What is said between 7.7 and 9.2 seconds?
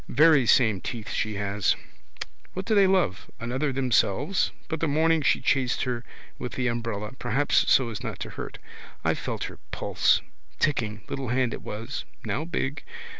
so as not to hurt. I